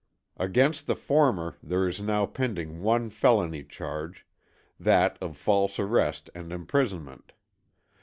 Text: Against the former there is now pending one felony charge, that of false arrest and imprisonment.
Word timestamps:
Against 0.37 0.87
the 0.87 0.95
former 0.95 1.57
there 1.61 1.87
is 1.87 2.01
now 2.01 2.25
pending 2.25 2.81
one 2.81 3.11
felony 3.11 3.63
charge, 3.63 4.25
that 4.79 5.15
of 5.21 5.37
false 5.37 5.77
arrest 5.77 6.27
and 6.33 6.51
imprisonment. 6.51 7.33